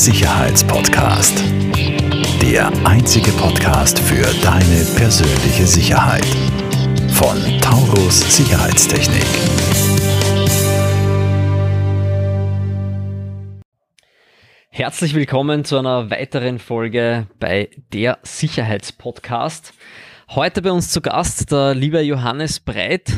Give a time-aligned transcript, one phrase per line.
[0.00, 1.44] Sicherheitspodcast.
[2.40, 6.24] Der einzige Podcast für deine persönliche Sicherheit.
[7.12, 9.26] Von Taurus Sicherheitstechnik.
[14.70, 19.74] Herzlich willkommen zu einer weiteren Folge bei der Sicherheitspodcast.
[20.30, 23.12] Heute bei uns zu Gast der liebe Johannes Breit.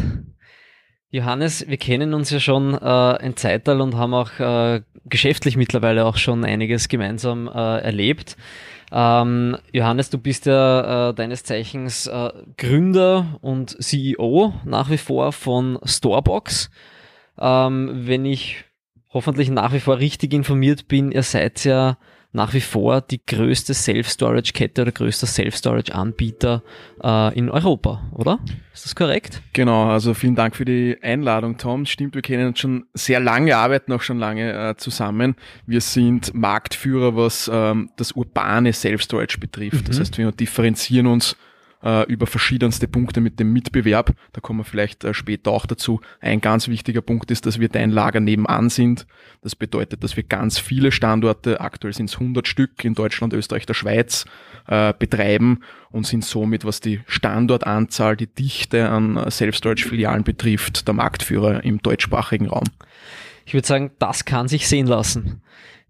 [1.14, 4.80] Johannes, wir kennen uns ja schon äh, ein Zeitteil und haben auch äh,
[5.12, 8.36] geschäftlich mittlerweile auch schon einiges gemeinsam äh, erlebt.
[8.90, 15.32] Ähm, Johannes, du bist ja äh, deines Zeichens äh, Gründer und CEO nach wie vor
[15.32, 16.70] von Storebox.
[17.38, 18.64] Ähm, wenn ich
[19.10, 21.98] hoffentlich nach wie vor richtig informiert bin, ihr seid ja
[22.32, 26.62] nach wie vor die größte Self-Storage-Kette oder größter Self-Storage-Anbieter
[27.02, 28.38] äh, in Europa, oder?
[28.72, 29.42] Ist das korrekt?
[29.52, 31.84] Genau, also vielen Dank für die Einladung, Tom.
[31.84, 35.36] Stimmt, wir kennen uns schon sehr lange, arbeiten auch schon lange äh, zusammen.
[35.66, 39.82] Wir sind Marktführer, was ähm, das urbane Self-Storage betrifft.
[39.82, 39.88] Mhm.
[39.88, 41.36] Das heißt, wir differenzieren uns
[41.82, 44.12] äh, über verschiedenste Punkte mit dem Mitbewerb.
[44.32, 46.00] Da kommen wir vielleicht äh, später auch dazu.
[46.20, 49.06] Ein ganz wichtiger Punkt ist, dass wir dein Lager nebenan sind.
[49.42, 53.66] Das bedeutet, dass wir ganz viele Standorte, aktuell sind es 100 Stück in Deutschland, Österreich,
[53.66, 54.24] der Schweiz,
[54.66, 55.60] äh, betreiben
[55.90, 61.78] und sind somit, was die Standortanzahl, die Dichte an äh, Self-Storage-Filialen betrifft, der Marktführer im
[61.78, 62.64] deutschsprachigen Raum.
[63.44, 65.42] Ich würde sagen, das kann sich sehen lassen.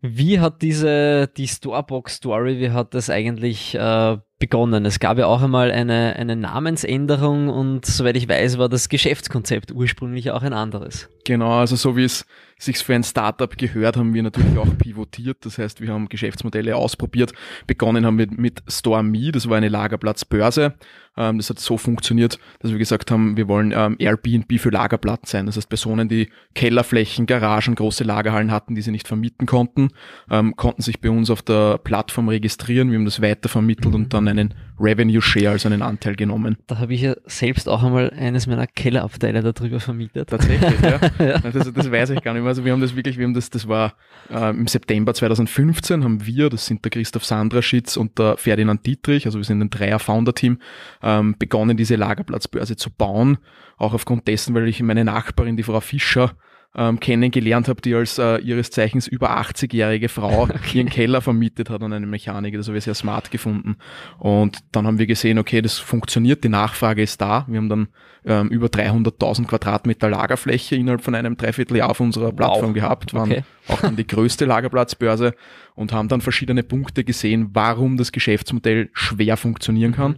[0.04, 4.84] Wie hat diese, die Storebox-Story, wie hat das eigentlich äh, begonnen?
[4.84, 9.70] Es gab ja auch einmal eine, eine Namensänderung und soweit ich weiß, war das Geschäftskonzept
[9.70, 11.08] ursprünglich auch ein anderes.
[11.24, 12.26] Genau, also so wie es
[12.58, 15.38] sich für ein Startup gehört, haben wir natürlich auch pivotiert.
[15.46, 17.32] Das heißt, wir haben Geschäftsmodelle ausprobiert.
[17.68, 20.74] Begonnen haben wir mit StoreMe, das war eine Lagerplatzbörse.
[21.16, 25.30] Ähm, das hat so funktioniert, dass wir gesagt haben, wir wollen ähm, Airbnb für Lagerplatz
[25.30, 25.46] sein.
[25.46, 29.90] Das heißt, Personen, die Kellerflächen, Garagen, große Lagerhallen hatten, die sie nicht vermieten konnten,
[30.30, 32.90] ähm, konnten sich bei uns auf der Plattform registrieren.
[32.90, 36.56] Wir haben das weitervermittelt und dann einen Revenue Share, also einen Anteil genommen.
[36.66, 40.30] Da habe ich ja selbst auch einmal eines meiner Kellerabteile darüber vermietet.
[40.30, 41.00] Tatsächlich, ja.
[41.24, 41.38] ja.
[41.38, 42.48] Das, das, weiß ich gar nicht mehr.
[42.48, 43.94] Also wir haben das wirklich, wir haben das, das war
[44.30, 49.26] äh, im September 2015 haben wir, das sind der Christoph Sandraschitz und der Ferdinand Dietrich,
[49.26, 50.58] also wir sind ein Dreier-Founder-Team,
[51.02, 53.38] ähm, begonnen diese Lagerplatzbörse zu bauen.
[53.76, 56.32] Auch aufgrund dessen, weil ich meine Nachbarin, die Frau Fischer,
[56.74, 60.78] ähm, kennengelernt habe, die als äh, ihres Zeichens über 80-jährige Frau okay.
[60.78, 62.56] ihren Keller vermietet hat an eine Mechaniker.
[62.56, 63.76] Das habe ich sehr smart gefunden.
[64.18, 67.44] Und dann haben wir gesehen, okay, das funktioniert, die Nachfrage ist da.
[67.46, 67.88] Wir haben dann
[68.24, 72.74] ähm, über 300.000 Quadratmeter Lagerfläche innerhalb von einem Dreivierteljahr auf unserer Plattform wow.
[72.74, 73.44] gehabt, waren okay.
[73.68, 75.34] auch dann die größte Lagerplatzbörse
[75.74, 80.16] und haben dann verschiedene Punkte gesehen, warum das Geschäftsmodell schwer funktionieren kann.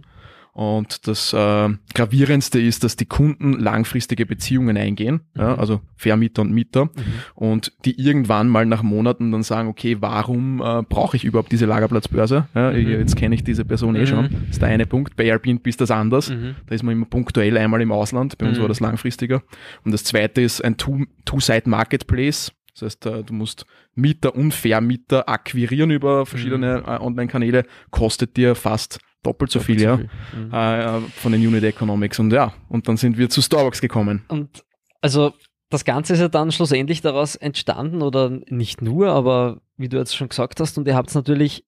[0.55, 5.41] Mhm und das äh, gravierendste ist, dass die Kunden langfristige Beziehungen eingehen, mhm.
[5.41, 6.91] ja, also Vermieter und Mieter, mhm.
[7.35, 11.65] und die irgendwann mal nach Monaten dann sagen, okay, warum äh, brauche ich überhaupt diese
[11.65, 12.47] Lagerplatzbörse?
[12.55, 12.87] Ja, mhm.
[12.87, 14.29] Jetzt kenne ich diese Person eh schon.
[14.31, 15.17] Das ist der eine Punkt.
[15.17, 16.29] Bei Airbnb ist das anders.
[16.29, 16.55] Mhm.
[16.67, 18.37] Da ist man immer punktuell einmal im Ausland.
[18.37, 18.69] Bei uns war mhm.
[18.69, 19.43] das langfristiger.
[19.83, 22.53] Und das zweite ist ein Two-Side-Marketplace.
[22.75, 26.85] Das heißt, äh, du musst Mieter und Vermieter akquirieren über verschiedene mhm.
[26.85, 30.09] äh, Online-Kanäle, kostet dir fast doppelt so doppelt viel, so ja, viel.
[30.35, 30.53] Mhm.
[30.53, 32.19] Äh, von den Unit Economics.
[32.19, 34.23] Und ja, und dann sind wir zu Starbucks gekommen.
[34.27, 34.63] Und
[35.01, 35.33] also
[35.69, 40.15] das Ganze ist ja dann schlussendlich daraus entstanden oder nicht nur, aber wie du jetzt
[40.15, 41.65] schon gesagt hast, und ihr habt natürlich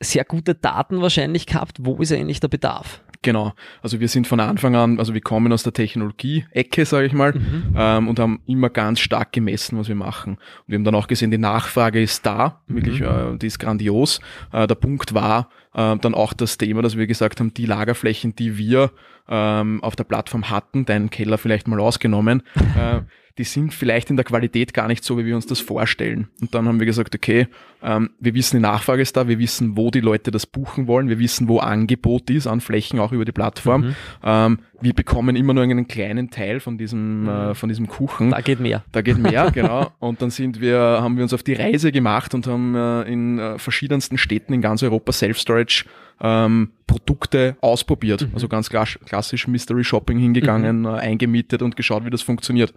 [0.00, 1.78] sehr gute Daten wahrscheinlich gehabt.
[1.80, 3.02] Wo ist eigentlich der Bedarf?
[3.22, 3.54] Genau.
[3.82, 7.32] Also wir sind von Anfang an, also wir kommen aus der Technologie-Ecke, sage ich mal,
[7.32, 7.74] mhm.
[7.76, 10.34] ähm, und haben immer ganz stark gemessen, was wir machen.
[10.34, 13.06] Und wir haben dann auch gesehen, die Nachfrage ist da, wirklich, mhm.
[13.34, 14.20] äh, die ist grandios.
[14.52, 18.36] Äh, der Punkt war äh, dann auch das Thema, dass wir gesagt haben, die Lagerflächen,
[18.36, 18.92] die wir
[19.28, 22.42] ähm, auf der Plattform hatten, deinen Keller vielleicht mal ausgenommen,
[22.76, 23.00] äh,
[23.38, 26.28] die sind vielleicht in der Qualität gar nicht so, wie wir uns das vorstellen.
[26.40, 27.48] Und dann haben wir gesagt, okay,
[27.82, 31.10] ähm, wir wissen, die Nachfrage ist da, wir wissen, wo die Leute das buchen wollen,
[31.10, 33.88] wir wissen, wo Angebot ist an Flächen, auch über die Plattform.
[33.88, 33.96] Mhm.
[34.24, 37.28] Ähm, wir bekommen immer nur einen kleinen Teil von diesem, mhm.
[37.28, 38.30] äh, von diesem Kuchen.
[38.30, 38.84] Da geht mehr.
[38.92, 39.90] Da geht mehr, genau.
[39.98, 43.38] Und dann sind wir, haben wir uns auf die Reise gemacht und haben äh, in
[43.38, 45.84] äh, verschiedensten Städten in ganz Europa Self-Storage
[46.20, 48.22] ähm, Produkte ausprobiert.
[48.22, 48.34] Mhm.
[48.34, 50.86] Also ganz klassisch Mystery Shopping hingegangen, mhm.
[50.86, 52.72] äh, eingemietet und geschaut, wie das funktioniert.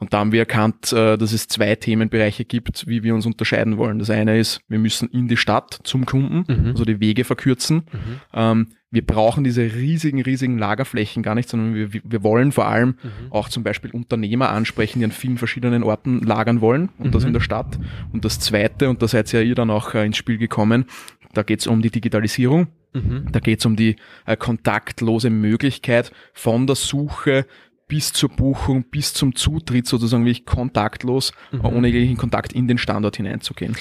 [0.00, 3.78] Und da haben wir erkannt, äh, dass es zwei Themenbereiche gibt, wie wir uns unterscheiden
[3.78, 3.98] wollen.
[3.98, 6.66] Das eine ist, wir müssen in die Stadt zum Kunden, mhm.
[6.68, 7.78] also die Wege verkürzen.
[7.78, 8.20] Mhm.
[8.32, 12.94] Ähm, wir brauchen diese riesigen, riesigen Lagerflächen gar nicht, sondern wir, wir wollen vor allem
[13.02, 13.30] mhm.
[13.30, 17.34] auch zum Beispiel Unternehmer ansprechen, die an vielen verschiedenen Orten lagern wollen und das in
[17.34, 17.78] der Stadt.
[18.12, 20.86] Und das zweite, und da seid ja ihr dann auch äh, ins Spiel gekommen,
[21.34, 22.68] da geht es um die Digitalisierung.
[22.92, 23.28] Mhm.
[23.32, 23.96] Da geht es um die
[24.26, 27.46] äh, kontaktlose Möglichkeit von der Suche
[27.86, 31.64] bis zur Buchung, bis zum Zutritt sozusagen wirklich kontaktlos, mhm.
[31.64, 33.76] ohne jeglichen Kontakt in den Standort hineinzugehen.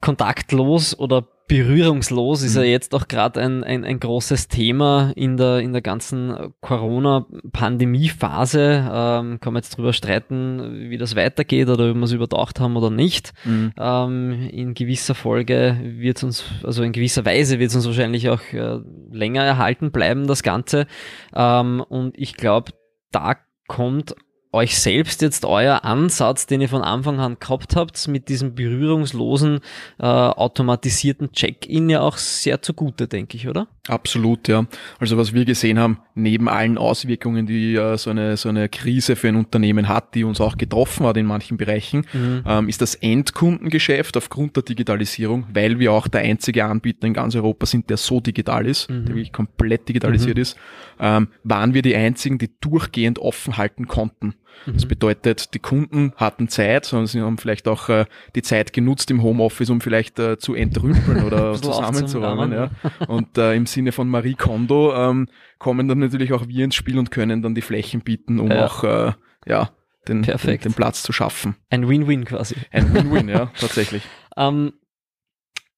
[0.00, 2.68] kontaktlos oder berührungslos ist ja mhm.
[2.68, 8.88] jetzt auch gerade ein, ein, ein großes Thema in der, in der ganzen Corona-Pandemie-Phase.
[8.90, 12.76] Ähm, kann man jetzt drüber streiten, wie das weitergeht oder ob wir es überdacht haben
[12.76, 13.32] oder nicht.
[13.44, 13.72] Mhm.
[13.78, 18.28] Ähm, in gewisser Folge wird es uns, also in gewisser Weise wird es uns wahrscheinlich
[18.28, 18.80] auch äh,
[19.10, 20.86] länger erhalten bleiben, das Ganze.
[21.34, 22.72] Ähm, und ich glaube,
[23.10, 23.36] da
[23.68, 24.14] kommt
[24.52, 29.60] euch selbst jetzt euer Ansatz, den ihr von Anfang an gehabt habt, mit diesem berührungslosen,
[29.98, 33.66] äh, automatisierten Check-in ja auch sehr zugute, denke ich, oder?
[33.88, 34.66] Absolut, ja.
[34.98, 39.16] Also was wir gesehen haben, neben allen Auswirkungen, die äh, so, eine, so eine Krise
[39.16, 42.44] für ein Unternehmen hat, die uns auch getroffen hat in manchen Bereichen, mhm.
[42.46, 47.34] ähm, ist das Endkundengeschäft aufgrund der Digitalisierung, weil wir auch der einzige Anbieter in ganz
[47.34, 49.06] Europa sind, der so digital ist, mhm.
[49.06, 50.42] der wirklich komplett digitalisiert mhm.
[50.42, 50.56] ist,
[51.00, 54.34] ähm, waren wir die einzigen, die durchgehend offen halten konnten.
[54.66, 54.88] Das mhm.
[54.88, 58.04] bedeutet, die Kunden hatten Zeit, sondern sie haben vielleicht auch äh,
[58.34, 62.52] die Zeit genutzt im Homeoffice, um vielleicht äh, zu entrümpeln oder zusammenzuräumen.
[62.52, 62.70] Ja.
[63.08, 65.28] Und äh, im Sinne von Marie Kondo ähm,
[65.58, 68.66] kommen dann natürlich auch wir ins Spiel und können dann die Flächen bieten, um ja.
[68.66, 69.12] auch äh,
[69.46, 69.70] ja,
[70.08, 71.56] den, den, den, Platz zu schaffen.
[71.70, 72.56] Ein Win-Win quasi.
[72.70, 74.02] Ein Win-Win, ja, tatsächlich.
[74.36, 74.72] Ähm,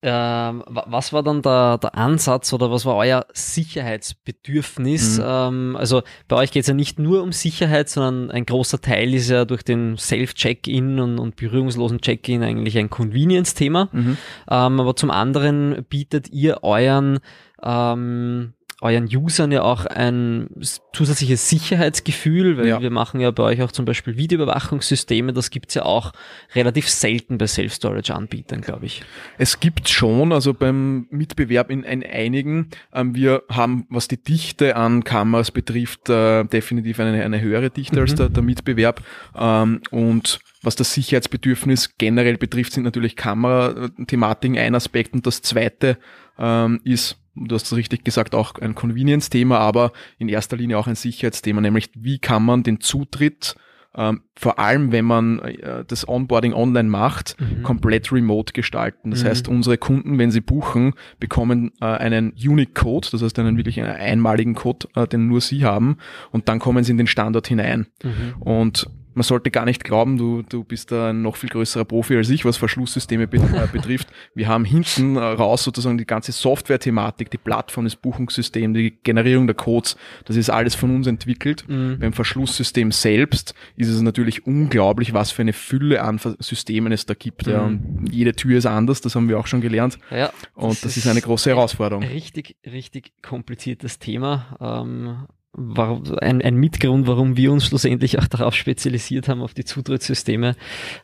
[0.06, 5.16] ähm, was war dann der, der Ansatz oder was war euer Sicherheitsbedürfnis?
[5.16, 5.24] Mhm.
[5.26, 9.14] Ähm, also bei euch geht es ja nicht nur um Sicherheit, sondern ein großer Teil
[9.14, 13.88] ist ja durch den Self-Check-In und, und, berührungslosen Check-In eigentlich ein Convenience-Thema.
[13.92, 14.18] Mhm.
[14.50, 17.20] Ähm, aber zum anderen bietet ihr euren
[17.62, 18.52] ähm,
[18.84, 20.46] euren Usern ja auch ein
[20.92, 22.82] zusätzliches Sicherheitsgefühl, weil ja.
[22.82, 26.12] wir machen ja bei euch auch zum Beispiel Videoüberwachungssysteme, das gibt's ja auch
[26.54, 29.02] relativ selten bei Self-Storage-Anbietern, glaube ich.
[29.38, 34.76] Es gibt schon, also beim Mitbewerb in, in einigen, ähm, wir haben, was die Dichte
[34.76, 38.02] an Kameras betrifft, äh, definitiv eine, eine höhere Dichte mhm.
[38.02, 39.02] als der, der Mitbewerb
[39.34, 45.96] ähm, und was das Sicherheitsbedürfnis generell betrifft, sind natürlich Kamerathematiken ein Aspekt und das zweite
[46.38, 50.86] ähm, ist du hast es richtig gesagt, auch ein Convenience-Thema, aber in erster Linie auch
[50.86, 53.56] ein Sicherheitsthema, nämlich wie kann man den Zutritt
[53.96, 57.62] ähm, vor allem wenn man äh, das Onboarding online macht, mhm.
[57.62, 59.12] komplett remote gestalten.
[59.12, 59.28] Das mhm.
[59.28, 63.80] heißt, unsere Kunden, wenn sie buchen, bekommen äh, einen Unique Code, das heißt einen wirklich
[63.80, 65.98] einen einmaligen Code, äh, den nur sie haben,
[66.32, 67.86] und dann kommen sie in den Standort hinein.
[68.02, 68.34] Mhm.
[68.40, 72.16] Und man sollte gar nicht glauben, du, du bist da ein noch viel größerer Profi
[72.16, 74.08] als ich, was Verschlusssysteme äh, betrifft.
[74.34, 79.46] Wir haben hinten äh, raus sozusagen die ganze Software-Thematik, die Plattform, das Buchungssystem, die Generierung
[79.46, 81.64] der Codes, das ist alles von uns entwickelt.
[81.68, 81.98] Mhm.
[82.00, 87.14] Beim Verschlusssystem selbst ist es natürlich unglaublich, was für eine Fülle an Systemen es da
[87.14, 87.46] gibt.
[87.46, 87.52] Mhm.
[87.52, 87.62] Ja.
[87.62, 89.98] Und jede Tür ist anders, das haben wir auch schon gelernt.
[90.10, 92.04] Ja, Und das, das ist eine große Herausforderung.
[92.04, 94.56] Richtig, richtig kompliziertes Thema.
[94.60, 99.64] Ähm warum, ein, ein Mitgrund, warum wir uns schlussendlich auch darauf spezialisiert haben, auf die
[99.64, 100.56] Zutrittssysteme.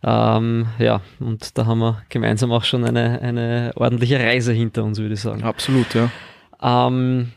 [0.02, 4.98] Ähm, ja, und da haben wir gemeinsam auch schon eine, eine ordentliche Reise hinter uns,
[4.98, 5.42] würde ich sagen.
[5.42, 6.10] Absolut, ja.
[6.62, 7.32] Ähm,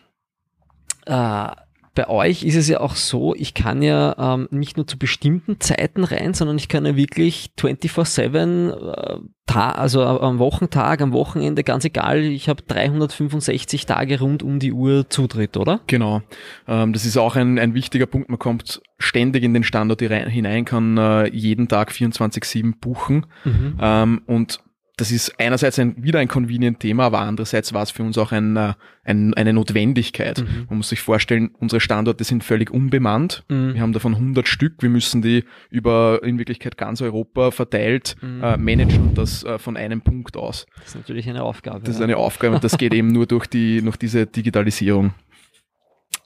[1.06, 1.48] äh,
[1.95, 5.60] bei euch ist es ja auch so, ich kann ja ähm, nicht nur zu bestimmten
[5.60, 9.19] Zeiten rein, sondern ich kann ja wirklich 24-7, äh,
[9.54, 15.07] also am Wochentag, am Wochenende, ganz egal, ich habe 365 Tage rund um die Uhr
[15.10, 15.81] Zutritt, oder?
[15.86, 16.24] Genau.
[16.68, 18.30] Ähm, das ist auch ein, ein wichtiger Punkt.
[18.30, 23.28] Man kommt ständig in den Standort hinein, kann äh, jeden Tag 24-7 buchen.
[23.44, 23.78] Mhm.
[23.80, 24.60] Ähm, und
[24.96, 28.32] das ist einerseits ein, wieder ein convenient Thema, aber andererseits war es für uns auch
[28.32, 28.74] ein, äh,
[29.04, 30.42] ein, eine Notwendigkeit.
[30.42, 30.66] Mhm.
[30.70, 33.44] Man muss sich vorstellen, unsere Standorte sind völlig unbemannt.
[33.50, 33.74] Mhm.
[33.74, 34.84] Wir haben davon 100 Stück.
[34.84, 38.44] Wir müssen die über in Wirklichkeit ganz Europa verteilt mhm.
[38.44, 40.68] äh, managen und das äh, von einem Punkt aus.
[40.76, 41.80] Das ist natürlich eine Aufgabe.
[41.80, 42.00] Das ja.
[42.00, 45.16] ist eine Aufgabe und das geht eben nur durch die, durch diese Digitalisierung.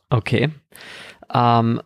[0.10, 0.50] Okay.
[1.34, 1.82] Ähm,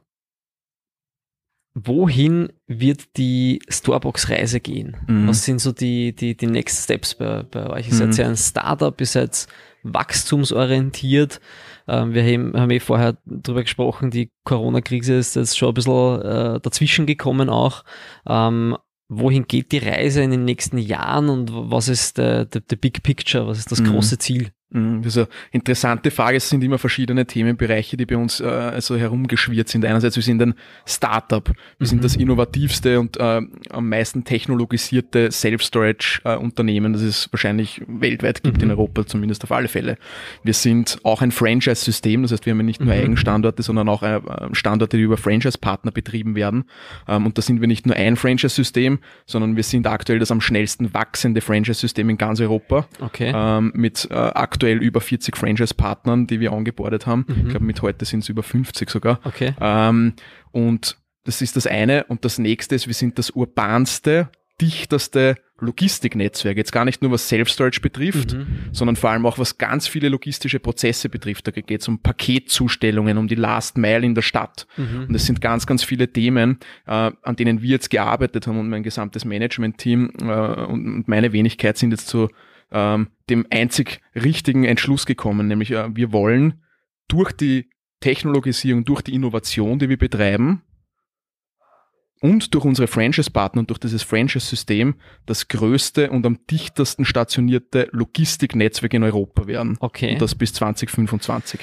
[1.74, 4.98] wohin wird die Storebox-Reise gehen?
[5.08, 5.28] Mhm.
[5.28, 7.88] Was sind so die, die, die Next Steps bei, bei euch?
[7.88, 7.98] Ihr mhm.
[7.98, 9.48] seid ja ein Startup, ihr seid
[9.84, 11.40] wachstumsorientiert.
[11.88, 16.22] Ähm, wir haben, haben eh vorher drüber gesprochen, die Corona-Krise ist jetzt schon ein bisschen
[16.22, 17.84] äh, dazwischen gekommen auch.
[18.28, 22.75] Ähm, wohin geht die Reise in den nächsten Jahren und was ist der, der, der
[22.75, 23.48] Big Picture?
[23.48, 23.92] Was ist das mhm.
[23.92, 24.51] große Ziel?
[24.72, 26.38] Mhm, eine interessante Frage.
[26.38, 29.84] Es sind immer verschiedene Themenbereiche, die bei uns äh, also herumgeschwirrt sind.
[29.84, 30.54] Einerseits, wir sind ein
[30.86, 31.46] Startup.
[31.46, 31.86] Wir mhm.
[31.86, 38.58] sind das innovativste und äh, am meisten technologisierte Self-Storage-Unternehmen, äh, das es wahrscheinlich weltweit gibt,
[38.58, 38.63] mhm.
[38.63, 39.98] in Europa zumindest auf alle Fälle.
[40.44, 42.22] Wir sind auch ein Franchise-System.
[42.22, 43.01] Das heißt, wir haben nicht nur mhm.
[43.01, 44.22] Eigenstandorte, sondern auch äh,
[44.54, 46.63] Standorte, die über Franchise-Partner betrieben werden.
[47.10, 50.40] Ähm, und da sind wir nicht nur ein Franchise-System, sondern wir sind aktuell das am
[50.40, 52.88] schnellsten wachsende Franchise-System in ganz Europa.
[53.01, 53.34] Okay.
[53.36, 57.25] Ähm, mit äh, aktuell über 40 Franchise-Partnern, die wir angebordet haben.
[57.27, 57.36] Mhm.
[57.44, 59.20] Ich glaube, mit heute sind es über 50 sogar.
[59.24, 59.53] Okay.
[59.60, 60.13] Ähm,
[60.51, 62.06] und das ist das eine.
[62.06, 66.58] Und das nächste ist, wir sind das urbanste dichteste Logistiknetzwerk.
[66.58, 68.48] Jetzt gar nicht nur was Self-Storage betrifft, Mhm.
[68.72, 71.48] sondern vor allem auch was ganz viele logistische Prozesse betrifft.
[71.48, 74.68] Da geht es um Paketzustellungen, um die Last Mile in der Stadt.
[74.77, 75.06] Mhm.
[75.10, 78.70] Und es sind ganz, ganz viele Themen, äh, an denen wir jetzt gearbeitet haben und
[78.70, 82.30] mein gesamtes Management-Team äh, und, und meine Wenigkeit sind jetzt zu
[82.72, 86.62] ähm, dem einzig richtigen Entschluss gekommen, nämlich äh, wir wollen
[87.08, 90.63] durch die Technologisierung, durch die Innovation, die wir betreiben,
[92.22, 98.94] und durch unsere Franchise-Partner und durch dieses Franchise-System das größte und am dichtesten stationierte Logistiknetzwerk
[98.94, 99.78] in Europa werden.
[99.80, 100.13] Okay.
[100.13, 101.60] Und das bis 2025.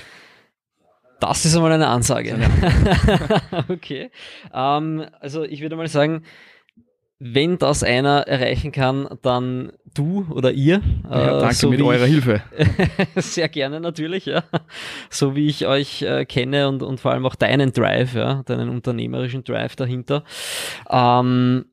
[1.21, 2.37] Das ist einmal eine Ansage.
[3.69, 4.11] okay.
[4.53, 6.23] Ähm, also ich würde mal sagen,
[7.21, 10.81] wenn das einer erreichen kann, dann du oder ihr.
[11.11, 12.43] Ja, Äh, danke so mit eurer ich- Hilfe.
[13.17, 14.45] Sehr gerne natürlich, ja.
[15.11, 18.69] So wie ich euch äh, kenne und, und vor allem auch deinen Drive, ja, deinen
[18.69, 20.23] unternehmerischen Drive dahinter.
[20.91, 21.65] Ähm,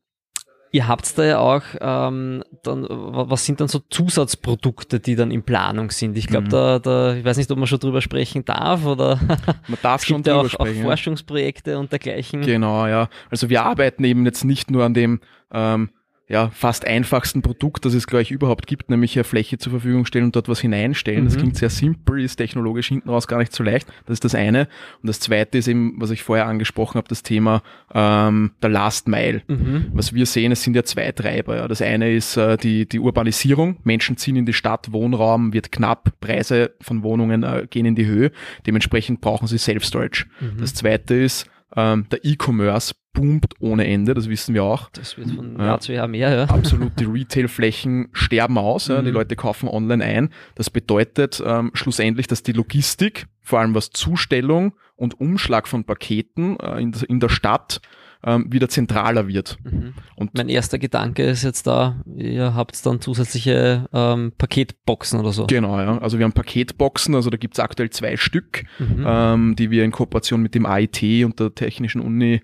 [0.75, 5.32] ihr habt da ja auch ähm, dann, wa- was sind dann so Zusatzprodukte, die dann
[5.32, 6.17] in Planung sind?
[6.17, 6.51] Ich glaube, Mhm.
[6.51, 9.20] da, da, ich weiß nicht, ob man schon drüber sprechen darf oder
[9.67, 10.79] Man darf es schon gibt ja drüber auch, auch sprechen.
[10.79, 10.86] ja.
[10.86, 12.41] Forschungsprojekte und dergleichen.
[12.41, 13.10] Genau, ja.
[13.29, 15.20] Also wir arbeiten eben jetzt nicht nur an dem
[15.53, 15.89] ähm,
[16.27, 20.25] ja, fast einfachsten Produkt, das es gleich überhaupt gibt, nämlich eine Fläche zur Verfügung stellen
[20.25, 21.25] und dort was hineinstellen.
[21.25, 21.39] Das Mhm.
[21.39, 23.88] klingt sehr simpel, ist technologisch hinten raus gar nicht so leicht.
[24.08, 24.67] Das ist das eine.
[25.03, 27.62] Und das zweite ist eben, was ich vorher angesprochen habe, das Thema
[27.94, 29.44] ähm, der Last Mile.
[29.48, 29.91] Mhm.
[29.94, 31.58] Was wir sehen, es sind ja zwei Treiber.
[31.58, 31.67] Ja.
[31.67, 33.77] Das eine ist äh, die, die Urbanisierung.
[33.84, 38.08] Menschen ziehen in die Stadt, Wohnraum wird knapp, Preise von Wohnungen äh, gehen in die
[38.08, 38.32] Höhe.
[38.65, 40.25] Dementsprechend brauchen sie Self-Storage.
[40.39, 40.58] Mhm.
[40.60, 44.89] Das zweite ist, ähm, der E-Commerce boomt ohne Ende, das wissen wir auch.
[44.91, 45.65] Das wird von Ja.
[45.65, 46.43] Jahr zu Jahr mehr, ja.
[46.43, 47.05] Absolut, die
[47.45, 49.01] Retail-Flächen sterben aus, ja.
[49.01, 49.13] die Mhm.
[49.15, 50.29] Leute kaufen online ein.
[50.53, 56.57] Das bedeutet ähm, schlussendlich, dass die Logistik, vor allem was Zustellung und Umschlag von Paketen
[56.60, 57.81] äh, in, der- in der Stadt,
[58.27, 59.57] ähm, wieder zentraler wird.
[59.63, 59.93] Mhm.
[60.15, 65.45] Und Mein erster Gedanke ist jetzt da, ihr habt dann zusätzliche ähm, Paketboxen oder so.
[65.45, 66.00] Genau, ja.
[66.00, 69.05] Also wir haben Paketboxen, also da gibt's aktuell zwei Stück, Mhm.
[69.07, 72.41] ähm, die wir in Kooperation mit dem AIT und der Technischen Uni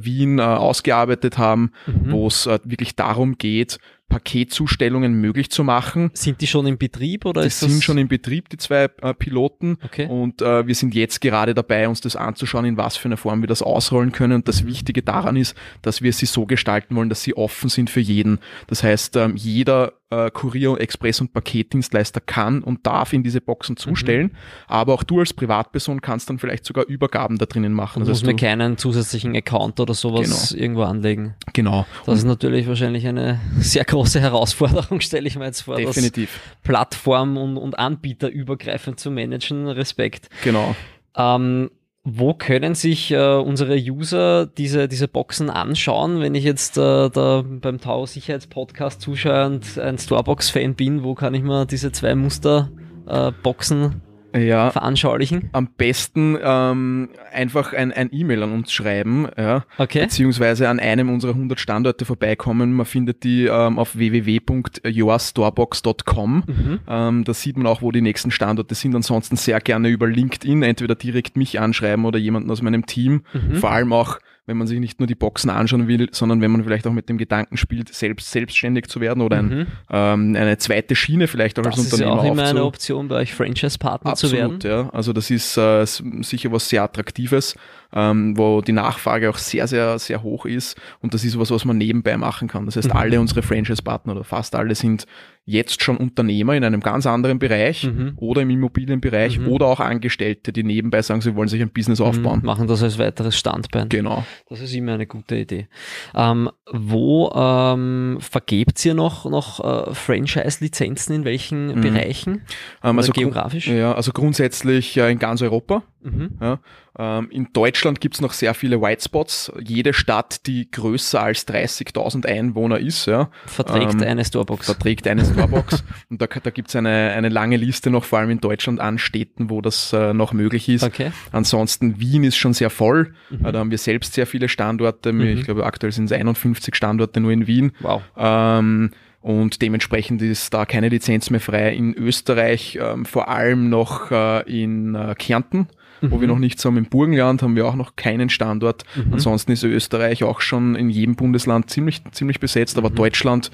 [0.00, 2.12] Wien äh, ausgearbeitet haben, Mhm.
[2.12, 6.10] wo es äh, wirklich darum geht, Paketzustellungen möglich zu machen.
[6.14, 8.84] Sind die schon im Betrieb oder Die ist das sind schon in Betrieb, die zwei
[9.02, 9.78] äh, Piloten.
[9.84, 10.06] Okay.
[10.06, 13.40] Und äh, wir sind jetzt gerade dabei, uns das anzuschauen, in was für einer Form
[13.40, 14.32] wir das ausrollen können.
[14.34, 17.90] Und das Wichtige daran ist, dass wir sie so gestalten wollen, dass sie offen sind
[17.90, 18.38] für jeden.
[18.68, 23.76] Das heißt, ähm, jeder äh, Kurier, Express- und Paketdienstleister kann und darf in diese Boxen
[23.76, 24.36] zustellen.
[24.68, 28.00] Aber auch du als Privatperson kannst dann vielleicht sogar Übergaben da drinnen machen.
[28.00, 31.34] Man Das muss heißt, mir keinen zusätzlichen Account oder sowas irgendwo anlegen.
[31.52, 35.94] genau, Das ist natürlich wahrscheinlich eine sehr große Herausforderung, stelle ich mir jetzt vor, das
[35.94, 36.40] definitiv.
[36.62, 39.68] Plattform- und, und Anbieter übergreifend zu managen.
[39.68, 40.28] Respekt.
[40.44, 40.74] Genau.
[41.16, 41.70] Ähm,
[42.08, 47.44] wo können sich äh, unsere User diese, diese Boxen anschauen, wenn ich jetzt äh, da
[47.44, 53.08] beim Tau Sicherheitspodcast zuschaue und ein Storebox-Fan bin, wo kann ich mir diese zwei Musterboxen
[53.08, 54.02] äh, Boxen
[54.36, 55.48] Ja, veranschaulichen?
[55.52, 60.00] am besten ähm, einfach ein, ein E-Mail an uns schreiben, ja, Okay.
[60.02, 62.72] beziehungsweise an einem unserer 100 Standorte vorbeikommen.
[62.72, 66.44] Man findet die ähm, auf www.yourstorebox.com.
[66.46, 66.78] Mhm.
[66.88, 68.94] Ähm, da sieht man auch, wo die nächsten Standorte sind.
[68.94, 73.22] Ansonsten sehr gerne über LinkedIn entweder direkt mich anschreiben oder jemanden aus meinem Team.
[73.32, 73.56] Mhm.
[73.56, 76.62] Vor allem auch, wenn man sich nicht nur die Boxen anschauen will, sondern wenn man
[76.62, 79.66] vielleicht auch mit dem Gedanken spielt, selbst selbstständig zu werden oder ein, Mhm.
[79.90, 83.16] ähm, eine zweite Schiene vielleicht auch Das als ist ja auch immer eine Option, bei
[83.16, 84.56] euch Franchise-Partner zu werden.
[84.56, 84.88] Absolut, ja.
[84.92, 87.56] Also das ist äh, sicher was sehr Attraktives,
[87.94, 90.76] ähm, wo die Nachfrage auch sehr, sehr, sehr hoch ist.
[91.00, 92.66] Und das ist was, was man nebenbei machen kann.
[92.66, 92.96] Das heißt, Mhm.
[92.96, 95.06] alle unsere Franchise-Partner oder fast alle sind
[95.48, 98.14] jetzt schon Unternehmer in einem ganz anderen Bereich Mhm.
[98.16, 99.46] oder im Immobilienbereich Mhm.
[99.46, 102.40] oder auch Angestellte, die nebenbei sagen, sie wollen sich ein Business aufbauen.
[102.40, 103.88] Mhm, Machen das als weiteres Standbein.
[103.88, 104.24] Genau.
[104.48, 105.68] Das ist immer eine gute Idee.
[106.16, 111.80] Ähm, wo ähm, vergebt ihr noch, noch äh, Franchise-Lizenzen in welchen Mhm.
[111.80, 112.42] Bereichen?
[112.82, 113.68] Ähm, also geografisch?
[113.68, 115.84] Ja, also grundsätzlich äh, in ganz Europa.
[116.02, 116.30] Mhm.
[116.40, 116.58] Ja.
[116.98, 119.52] Ähm, in Deutschland gibt's noch sehr viele White Spots.
[119.62, 124.66] Jede Stadt, die größer als 30.000 Einwohner ist, ja, Verträgt Ähm, eine Storebox.
[124.66, 125.84] verträgt eine Starbucks.
[126.10, 129.50] und da, da gibt's eine, eine lange Liste noch, vor allem in Deutschland an Städten,
[129.50, 130.84] wo das äh, noch möglich ist.
[130.84, 131.12] Okay.
[131.32, 133.14] Ansonsten Wien ist schon sehr voll.
[133.30, 133.44] Mhm.
[133.44, 135.12] Äh, da haben wir selbst sehr viele Standorte.
[135.12, 135.22] Mhm.
[135.22, 137.72] Ich glaube, aktuell sind es 51 Standorte nur in Wien.
[137.80, 138.02] Wow.
[138.16, 141.74] Ähm, und dementsprechend ist da keine Lizenz mehr frei.
[141.74, 145.66] In Österreich ähm, vor allem noch äh, in äh, Kärnten,
[146.02, 146.20] wo Mhm.
[146.20, 146.76] wir noch nichts haben.
[146.76, 148.84] Im Burgenland haben wir auch noch keinen Standort.
[148.94, 149.14] Mhm.
[149.14, 152.94] Ansonsten ist Österreich auch schon in jedem Bundesland ziemlich, ziemlich besetzt, aber Mhm.
[152.96, 153.50] Deutschland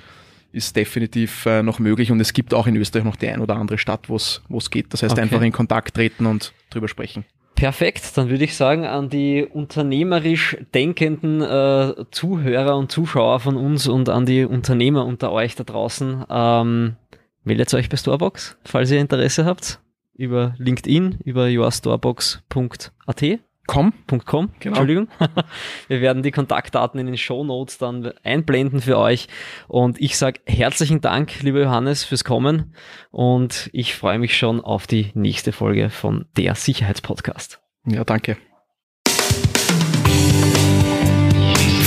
[0.53, 3.57] ist definitiv äh, noch möglich und es gibt auch in Österreich noch die ein oder
[3.57, 4.93] andere Stadt, wo es wo es geht.
[4.93, 5.23] Das heißt Okay.
[5.23, 7.25] einfach in Kontakt treten und drüber sprechen.
[7.55, 13.87] Perfekt, dann würde ich sagen, an die unternehmerisch denkenden äh, Zuhörer und Zuschauer von uns
[13.87, 16.97] und an die Unternehmer unter euch da draußen, ähm,
[17.45, 19.81] meldet euch bei Storebox, falls ihr Interesse habt,
[20.15, 23.41] über LinkedIn, über yourstorebox.at.
[23.67, 23.93] Com.
[24.27, 24.81] Com, Genau.
[24.81, 25.09] Entschuldigung.
[25.89, 29.29] Wir werden die Kontaktdaten in den Show Notes dann einblenden für euch.
[29.69, 32.75] Und ich sage herzlichen Dank, lieber Johannes, fürs Kommen.
[33.13, 37.61] Und ich freue mich schon auf die nächste Folge von der Sicherheitspodcast.
[37.87, 38.37] Ja, danke.